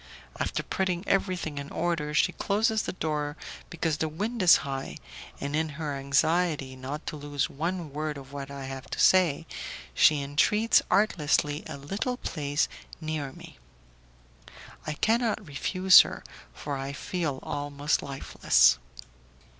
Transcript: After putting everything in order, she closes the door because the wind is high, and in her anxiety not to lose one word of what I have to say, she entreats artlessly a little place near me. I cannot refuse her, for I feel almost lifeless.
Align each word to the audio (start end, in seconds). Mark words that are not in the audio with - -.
After 0.39 0.63
putting 0.63 1.07
everything 1.07 1.59
in 1.59 1.69
order, 1.69 2.11
she 2.15 2.31
closes 2.31 2.81
the 2.81 2.93
door 2.93 3.37
because 3.69 3.97
the 3.97 4.09
wind 4.09 4.41
is 4.41 4.55
high, 4.65 4.97
and 5.39 5.55
in 5.55 5.69
her 5.77 5.95
anxiety 5.95 6.75
not 6.75 7.05
to 7.05 7.15
lose 7.15 7.51
one 7.51 7.93
word 7.93 8.17
of 8.17 8.33
what 8.33 8.49
I 8.49 8.65
have 8.65 8.89
to 8.89 8.99
say, 8.99 9.45
she 9.93 10.23
entreats 10.23 10.81
artlessly 10.89 11.61
a 11.67 11.77
little 11.77 12.17
place 12.17 12.67
near 12.99 13.31
me. 13.31 13.59
I 14.87 14.93
cannot 14.93 15.45
refuse 15.45 16.01
her, 16.01 16.23
for 16.51 16.75
I 16.77 16.93
feel 16.93 17.39
almost 17.43 18.01
lifeless. 18.01 18.79